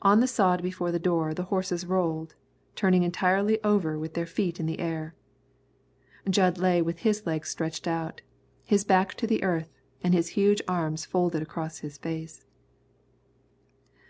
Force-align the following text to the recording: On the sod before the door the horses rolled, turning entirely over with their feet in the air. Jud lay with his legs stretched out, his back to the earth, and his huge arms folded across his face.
On 0.00 0.20
the 0.20 0.26
sod 0.26 0.62
before 0.62 0.90
the 0.90 0.98
door 0.98 1.34
the 1.34 1.42
horses 1.52 1.84
rolled, 1.84 2.34
turning 2.74 3.02
entirely 3.02 3.62
over 3.62 3.98
with 3.98 4.14
their 4.14 4.24
feet 4.24 4.58
in 4.58 4.64
the 4.64 4.78
air. 4.78 5.14
Jud 6.30 6.56
lay 6.56 6.80
with 6.80 7.00
his 7.00 7.26
legs 7.26 7.50
stretched 7.50 7.86
out, 7.86 8.22
his 8.64 8.84
back 8.84 9.12
to 9.16 9.26
the 9.26 9.42
earth, 9.44 9.76
and 10.02 10.14
his 10.14 10.28
huge 10.28 10.62
arms 10.66 11.04
folded 11.04 11.42
across 11.42 11.80
his 11.80 11.98
face. 11.98 12.46